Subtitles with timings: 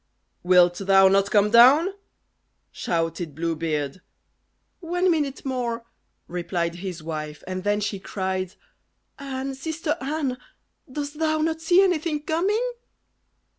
[0.41, 1.89] "Wilt thou not come down?"
[2.71, 4.01] shouted Blue Beard.
[4.79, 5.85] "One minute more,"
[6.27, 8.55] replied his wife, and then she cried,
[9.19, 9.53] "Anne!
[9.53, 10.39] sister Anne!
[10.91, 12.71] dost thou not see anything coming?"